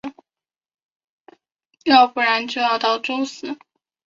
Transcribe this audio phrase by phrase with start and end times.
[1.83, 3.59] 要不然就要到周四